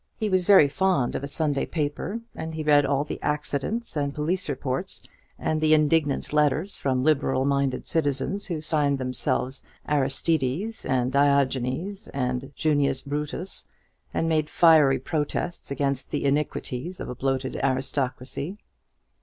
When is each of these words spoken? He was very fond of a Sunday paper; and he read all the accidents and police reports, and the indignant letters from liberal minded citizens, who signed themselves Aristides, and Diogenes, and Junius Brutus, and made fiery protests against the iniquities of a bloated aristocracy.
He 0.17 0.29
was 0.29 0.47
very 0.47 0.67
fond 0.67 1.13
of 1.13 1.23
a 1.23 1.27
Sunday 1.27 1.67
paper; 1.67 2.21
and 2.33 2.55
he 2.55 2.63
read 2.63 2.87
all 2.87 3.03
the 3.03 3.21
accidents 3.21 3.95
and 3.95 4.15
police 4.15 4.49
reports, 4.49 5.07
and 5.37 5.61
the 5.61 5.75
indignant 5.75 6.33
letters 6.33 6.79
from 6.79 7.03
liberal 7.03 7.45
minded 7.45 7.85
citizens, 7.85 8.47
who 8.47 8.61
signed 8.61 8.97
themselves 8.97 9.61
Aristides, 9.87 10.85
and 10.87 11.11
Diogenes, 11.11 12.07
and 12.15 12.51
Junius 12.55 13.03
Brutus, 13.03 13.65
and 14.11 14.27
made 14.27 14.49
fiery 14.49 14.97
protests 14.97 15.69
against 15.69 16.09
the 16.09 16.25
iniquities 16.25 16.99
of 16.99 17.07
a 17.07 17.13
bloated 17.13 17.57
aristocracy. 17.63 18.57